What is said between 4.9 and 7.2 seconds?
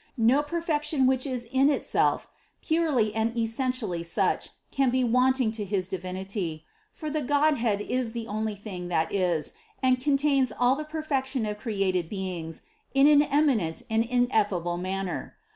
wanting to his Divinity: for